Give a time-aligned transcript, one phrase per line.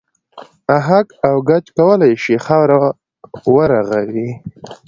[0.77, 2.77] اهک او ګچ کولای شي خاوره
[3.53, 4.29] و رغوي.